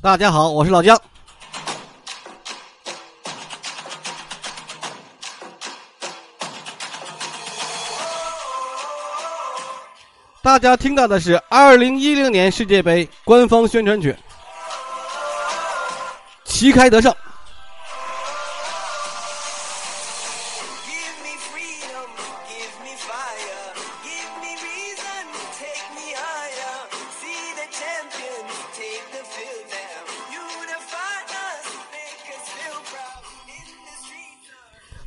[0.00, 0.96] 大家好，我是老姜。
[10.40, 14.16] 大家听到的是二零一零年世界杯官方宣传曲，
[16.44, 17.12] 旗开得胜。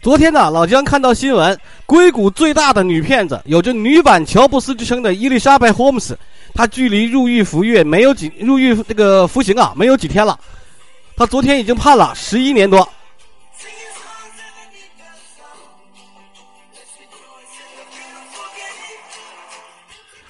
[0.02, 1.56] 昨天呢，老姜看到新闻，
[1.86, 6.18] 硅谷最大的女骗子，有着“女版乔布斯”之称的伊丽莎白·霍姆斯，
[6.56, 10.40] 她距离入狱服狱没有几入狱这个服刑啊，没有几天了。
[11.16, 12.90] 她昨天已经判了十一年多。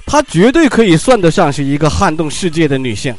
[0.05, 3.15] 她绝对可以算得上是一个撼动世界的女性。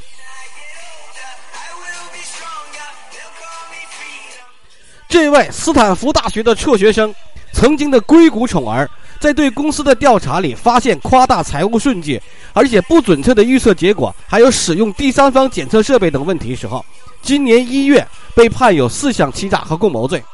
[5.13, 7.15] 这位斯坦福大学的辍学生，
[7.53, 8.89] 曾经的硅谷宠儿，
[9.21, 12.19] 在对公司的调查里发现夸大财务数据，
[12.55, 16.83] 而且不准确的预测结果，还有使用第三方检测设备等问题时候，
[17.21, 20.25] 今年一月被判有四项欺诈和共谋罪。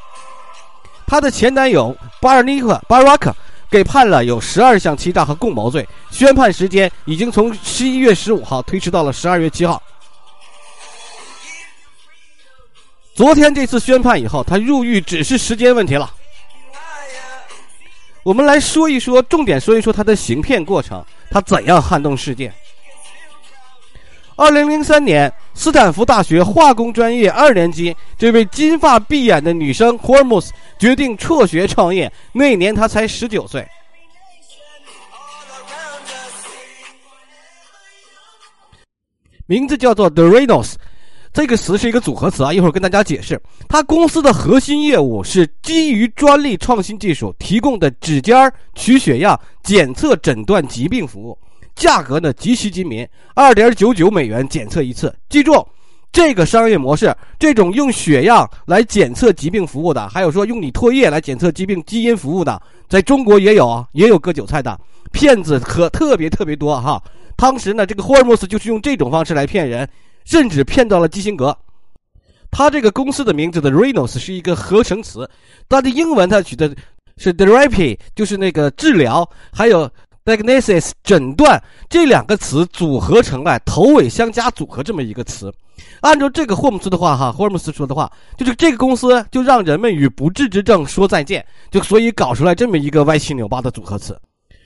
[1.08, 3.34] 他的前男友巴尔尼克巴拉克
[3.68, 9.82] 给判了有十二项欺诈和共谋罪，宣判时间已经从十一月十五号推迟到了十二月七号。
[13.18, 16.08] 昨天这次宣判以后，他入狱只是时间问题了。
[18.22, 22.52] 我们来说一说，重点说一说他的行骗过程，他怎样撼动世界。
[24.36, 33.66] 二零零三年，斯坦福大学化工专业二年级这位金发碧眼的女生霍尔姆斯决定辍学创业，那年她才十九岁，
[39.46, 40.74] 名字叫做 Dorinos。
[41.38, 43.40] 这个词是一个组合词啊，一会儿跟大家解释。
[43.68, 51.38] 他公司的核心业务是基于专利创新技术提供的指尖取血样检测诊断疾病服务，
[51.76, 53.06] 价格呢极其亲民，
[53.36, 55.14] 二点九九美元检测一次。
[55.28, 55.64] 记住，
[56.10, 64.76] 这个商业模式，这种用血样来检测疾病服务的，还有说用你唾液来检测疾病基因服务的，在中国也有啊，也有割韭菜的
[65.12, 67.00] 骗子，可特别特别多哈。
[67.36, 69.88] 当时呢，这个霍尔莫斯就是用这种方式来骗人。
[70.28, 71.56] 甚至骗到了基辛格，
[72.50, 75.26] 他这个公司的名字的 “Reinos” 是一个合成词，
[75.70, 76.70] 它的英文它取的
[77.16, 79.90] 是 therapy，就是那个治疗，还有
[80.26, 85.50] diagnosis 诊断这两个词组合成来头尾相加组合这么一个词。
[86.02, 94.14] 按照这个霍姆斯的话哈，霍姆斯说的话，就是这个公司就让人们与不治之症说再见，就所以搞出来这么一个歪七扭八的组合词。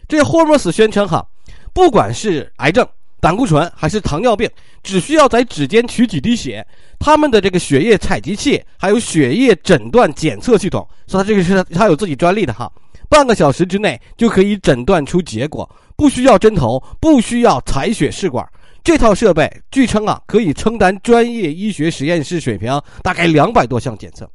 [0.09, 1.25] 这霍姆斯宣称哈，
[1.73, 2.85] 不管是癌症。
[3.23, 4.51] 胆固醇还是糖尿病，
[4.83, 6.67] 只需要在指尖取几滴血，
[6.99, 12.69] 他们的这个血液采集器还有血液诊断检测系统，说他这个是他有自己专利的哈，
[13.09, 18.45] 半个小时之内就可以诊断出结果，不需要针头，不需要采血试管，
[18.83, 24.29] 这套设备据称啊可以承担专业医学实验室水平大概两百多项检测。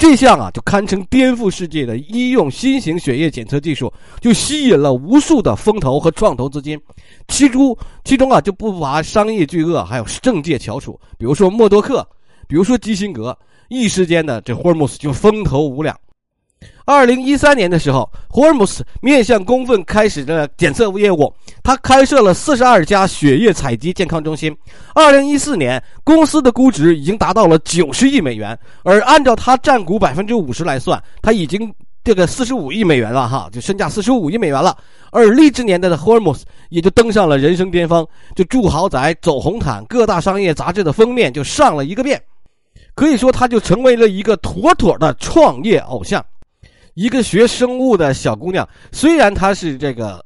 [0.00, 6.80] 这项啊，就堪称颠覆世界的医用新型血液检测技术，就吸引了无数的风投和创投资金。
[7.28, 12.02] 其中，其中啊，就不乏商业巨鳄，还有政界翘楚，比如说默多克，
[12.48, 13.36] 比如说基辛格。
[13.68, 15.94] 一时间呢，这霍尔姆斯就风头无两。
[16.90, 21.32] 二零一三年的时候，霍尔姆斯面向公愤开始了检测业务。
[21.62, 24.52] 他开设了四十二家血液采集健康中心。
[24.92, 31.72] 二零一四年，公司的估值已经达到了九十亿美元，而按照他占股百分之五十来算，他已经
[32.02, 34.76] 这个四十五亿美元了哈，就身价四十五亿美元了。
[35.12, 38.04] 而励志年代的霍尔姆斯也就登上了人生巅峰，
[38.34, 42.20] 就住豪宅、走红毯，各大商业杂志的封面就上了一个遍。
[42.96, 46.24] 可以说，他就成为了一个妥妥的创业偶像。
[46.94, 50.24] 一个学生物的小姑娘，虽然她是这个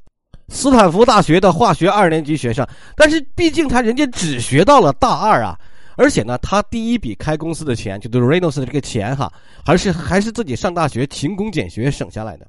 [0.49, 2.65] 斯坦福大学的化学二年级学生，
[2.95, 5.57] 但是毕竟她人家只学到了大二啊，
[5.95, 9.31] 而且呢，她第一笔开公司的钱，就是 Reynolds 的这个钱哈，
[9.65, 12.47] 还是还是自己上大学勤工俭学省下来的。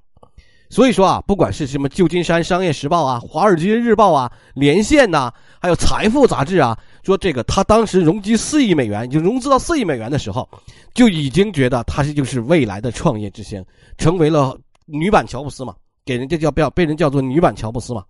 [0.69, 6.77] 所以说啊，不管是什么旧金山商业时报啊、华尔街日报啊、连线呐，还有财富杂志啊。
[7.07, 10.49] 说这个，他当时融资四亿美元，就融资到四亿美元的时候，
[10.93, 13.65] 就已经觉得他是就是未来的创业之星，
[13.97, 15.73] 成为了女版乔布斯嘛，
[16.05, 18.05] 给人家叫叫被人叫做女版乔布斯嘛。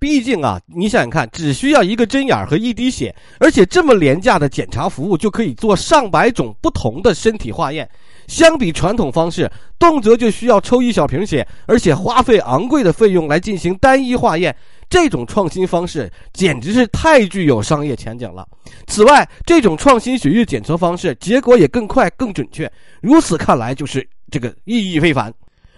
[0.00, 7.88] 毕竟啊，你想想看，只需要一个针眼和一滴血，而且这么廉价的检查服务就可以做上百种不同的身体化验，
[8.26, 14.54] 相比传统方式，动辄就需要抽一小瓶血，而且花费昂贵的费用来进行单一化验，
[14.88, 18.46] 这种创新方式简直是太具有商业前景了。
[18.86, 22.70] 此外，这种创新血液检测方式结果也更快、更准确。
[23.00, 25.32] 如此看来，就是这个意义非凡。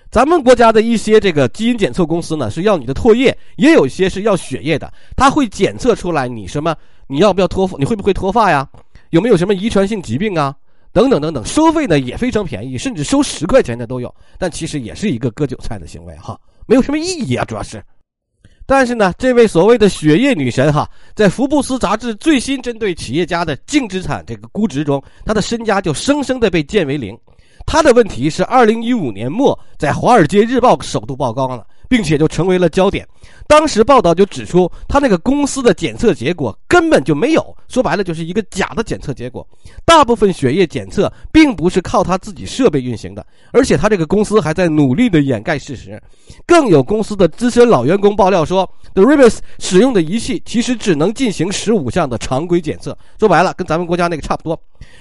[0.08, 6.74] 咱们国家的一些这个基因检测公司呢，是要你的唾液，也有些是要血液的，它会检测出来你什么，
[7.08, 8.66] 你要不要脱，你会不会脱发呀？
[9.10, 10.54] 有没有什么遗传性疾病啊？
[10.96, 14.12] 等等等等，收费呢也非常便宜，甚至收十块钱的都有。
[14.38, 17.84] 但其实也是一个割韭菜的行为哈，没有什么意义啊，主要是。
[18.64, 27.14] 但是呢，这位所谓的血液女神哈，在福布斯杂志最新针对企业家的净资产这个估值中，她的身家就生生的被降为零。
[27.66, 31.66] 她的问题是二零一五年末在《华尔街日报》首度曝光了。
[31.88, 33.06] 并且就成为了焦点。
[33.48, 39.46] 当时报道就指出，他那个公司的检测结果根本就没有，说白了就是一个假的检测结果。
[39.84, 46.00] 大部分血液检测并不是靠他自己设备运行的，而且他这个公司还在努力的掩盖事实。
[46.44, 54.60] 更有公司的资深老员工爆料说，The Rivers 使用的仪器其实只能进行十五项的常规检测，说白了跟咱们国家那个差不多。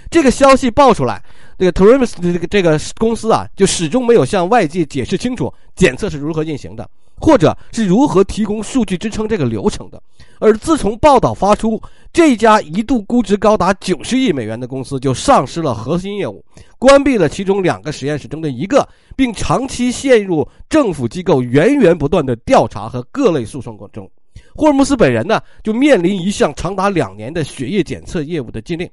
[0.10, 1.22] 这个消息爆出来，
[1.58, 6.90] 这个 t r i m s 的这个这个公司啊，就始终没有向外界解释清楚检测是如何进行的。
[7.18, 10.04] 或者是如何提供数据支撑这个流程的？
[10.38, 11.82] 而自从报道发出，
[12.12, 16.44] 这家一度估值高达九十亿美元的公司就丧失了核心业务，
[16.78, 18.86] 关闭了其中两个实验室中的一个，
[19.16, 24.12] 并长期陷入政府机构源源不断的调查和各类诉讼过程中。
[24.54, 28.90] 霍尔姆斯本人呢，就面临一项长达两年的血液检测业务的禁令。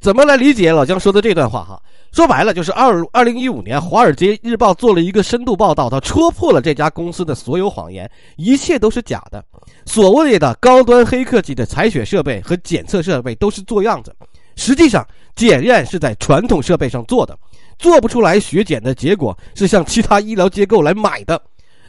[0.00, 1.62] 怎么来理解老姜说的这段话？
[1.62, 1.80] 哈。
[2.12, 9.44] 说白了，就是二二零一五年，《华尔街日报》做了一个深度报道，他戳破了这家公司的所有谎言，一切都是假的。
[9.86, 14.12] 所谓的高端黑科技的采血设备和检测设备都是做样子，
[14.56, 15.06] 实际上
[15.36, 17.38] 检验是在传统设备上做的，
[17.78, 21.40] 做不出来血检的结果是向其他医疗机构来买的，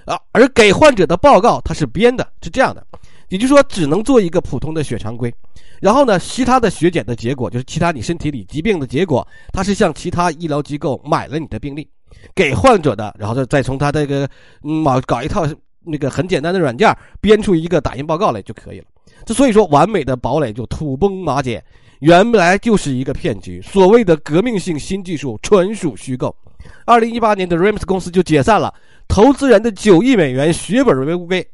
[0.06, 2.86] 啊，而给患者的报告它是编的，是这样的。
[3.32, 5.34] 也就是说，只能做一个普通的血常规，
[5.80, 11.88] 然后呢，其他的血检的结果，就是其他你身体里疾病的结果，他是向其他医疗机构买了你的病历，
[12.36, 14.30] 给患者的，然后再再从他这个
[14.64, 15.48] 嗯搞搞一套
[15.86, 18.86] 那个很简单的软件，编出一个打印报告来就可以了。
[19.26, 21.64] 这所以说，完美的堡垒就土崩瓦解，
[22.00, 23.62] 原来就是一个骗局。
[23.62, 26.36] 所谓的革命性新技术纯属虚构。
[26.86, 28.74] 二零一八年的 Rams 公司就解散了，
[29.08, 31.48] 投资人的九亿美元血本为乌龟。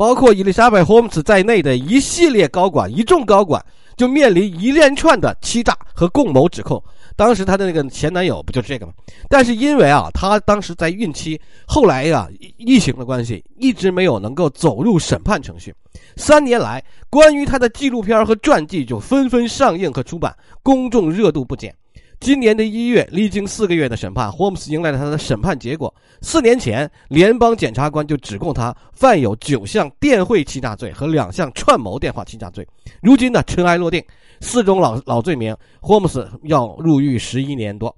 [0.00, 3.62] 包括伊丽莎白·霍姆斯在内的一系列高管，一众高管
[3.98, 6.82] 就面临一连串的欺诈和共谋指控。
[7.16, 8.94] 当时她的那个前男友不就是这个吗？
[9.28, 12.26] 但是因为啊，她当时在孕期，后来呀，
[12.56, 15.70] 疫情的关系，一直没有能够走入审判程序。
[16.16, 21.74] 三年来，关于她的纪录片和传记就纷纷上映和出版，公众热度不减。
[22.20, 25.92] 今年的一月，历经四个月的审判，霍姆斯迎来了他的审判结果。
[26.20, 32.66] 四年前，联邦检察官就指控他犯有九项电汇欺诈罪和两项串谋电话欺诈罪。
[33.00, 34.04] 如今呢，尘埃落定，
[34.42, 37.94] 四种老老罪名，霍姆斯要入狱十一年多。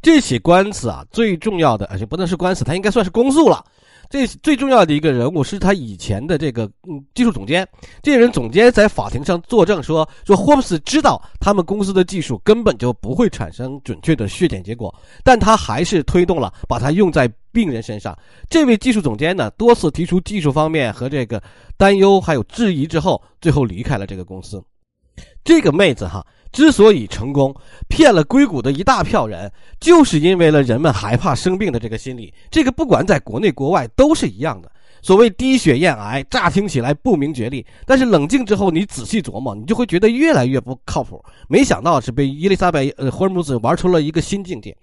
[0.00, 3.64] 这起官司啊，最重要的而且不能是官司，他应该算是公诉了。
[4.08, 7.66] 这最重要的一个人物是他以前的这个嗯技术总监，
[8.02, 18.16] 这人总监在法庭上作证说说霍姆斯知道他们公司的技术根本就不会产生准确的血检结果，但他还是推动了把它用在病人身上。
[18.48, 21.42] 这位技术总监呢多次提出技术方面和这个
[21.76, 24.62] 担忧还有质疑之后，最后离开了这个公司。
[25.48, 26.22] 这个妹子哈。
[26.52, 27.54] 之所以成功
[27.88, 29.50] 骗了硅谷的一大票人，
[29.80, 32.32] 就是因为了人们害怕生病的这个心理。
[32.50, 34.70] 这个不管在国内国外都是一样的。
[35.00, 41.24] 所谓低血验癌，乍听起来不明觉厉，但是冷静之后，你仔细琢磨，你就会觉得越来越不靠谱。
[41.48, 44.76] 没想到是被伊丽莎白呃霍尔姆斯玩出了一个新境界。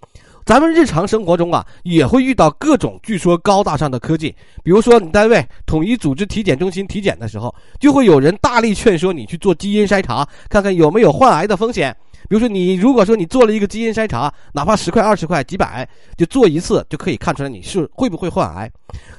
[0.46, 11.94] 咱们日常生活中啊，也会遇到各种据说高大上的科技，比如说你单位统一组织体检中心体检的时候，就会有人大力劝说你去做基因筛查，看看有没有患癌的风险。
[12.28, 18.70] 比如说你如果说你做了一个基因筛查，哪怕十块、二十块、几百，就做一次就可以看出来你是会不会患癌。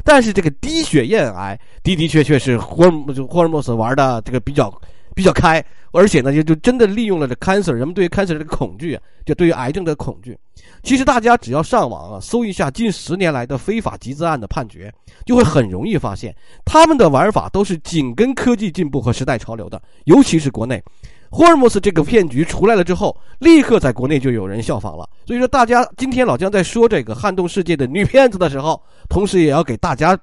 [0.05, 2.91] 但是这个低血验癌的的确确是霍尔
[3.27, 4.73] 霍尔莫斯玩的这个比较。
[5.17, 10.37] 比较开，而且呢，就就真的利用了这 cancer，人们对于 cancer 这个恐惧，就对于癌症的恐惧。
[10.83, 14.93] 其实大家只要上网啊，搜一下近十年来的非法集资案的判决，
[15.25, 19.81] 就会很容易发现，他们的玩法都是紧跟科技进步和时代潮流的。
[20.05, 20.79] 尤其是国内，
[21.31, 25.09] 霍尔姆斯这个骗局出来了之后，立刻在国内就有人效仿了。
[25.25, 30.15] 所以说，大家今天老姜在说这个撼动世界的女骗子的时候，同时也要给大家。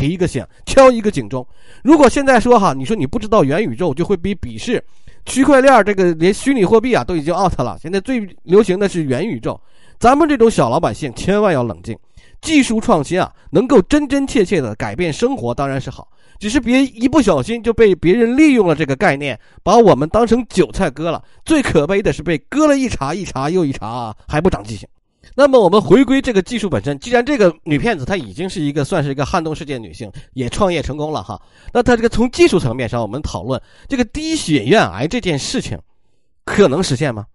[0.00, 1.46] 提一个醒，敲一个警钟。
[1.84, 4.82] 如果现在说哈，你说你不知道元宇宙，就会被鄙视。
[5.26, 9.60] 区块链这个连虚拟货币啊都已经 out 了，现在最流行的是元宇宙。
[9.98, 11.94] 咱们这种小老百姓千万要冷静。
[12.40, 16.08] 技术创新啊，能够真真切切的改变生活，当然是好。
[16.38, 21.22] 只是别一不小心就被别人利用了这个概念，把我们当成韭菜割了。
[21.44, 24.88] 最可悲的是被割了一茬一茬又一茬，啊还不长记性。
[25.34, 31.40] 那么我们回归这个技术本身，既然这个女骗子她已经是一个算是一个撼动世界女性，也创业成功了哈，
[31.72, 35.78] 那她这个从技术层面上，我们讨论这个低血院癌这件事情，
[36.44, 37.26] 可能实现吗？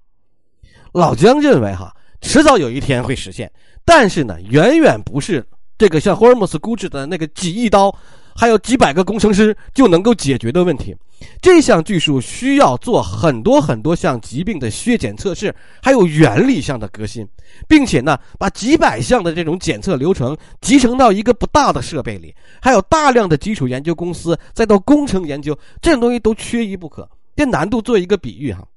[0.93, 3.51] 老姜认为哈，迟早有一天会实现，
[3.83, 5.45] 但是呢，远远不是
[5.77, 7.95] 这个像霍尔姆斯估值的那个几亿刀。
[8.37, 10.93] 还有几百个工程师就能够解决的问题，
[11.41, 17.25] 这项技术需要做很多很多项疾病的血检测试，还有原理上的革新，
[17.65, 27.09] 并且呢，把几百项的这种检测流程集成到一个不大的设备里，还有大量的基础研究公司，再到工程研究，这种东西都缺一不可。
[27.37, 28.67] 这难度做一个比喻哈，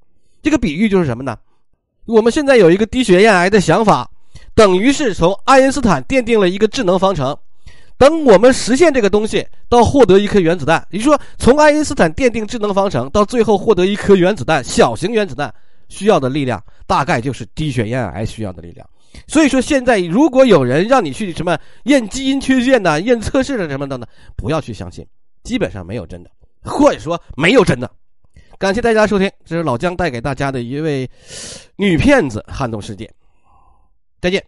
[0.40, 1.36] 这个比喻就是什么呢？
[2.06, 4.08] 我们现在有一个低血压癌的想法，
[4.54, 7.36] 等于是从爱因斯坦奠定了一个智能方程。
[7.98, 15.52] 等我们实现这个东西，到获得一颗原子弹，也就说，从爱因斯坦奠定智能方程到最后获得一颗原子弹，小型原子弹
[15.88, 18.88] 需要的力量，大概就是低血咽癌需要的力量。
[19.26, 25.04] 所以说，现在如果有人让你去什么验基因缺陷的、验测试的什么的呢，不要去相信，
[25.42, 26.30] 基本上没有真的，
[26.62, 27.90] 或者说没有真的。
[28.58, 31.08] 感谢大家收听，这是老姜带给大家的一位
[31.76, 33.10] 女骗子撼动世界，
[34.20, 34.44] 再见。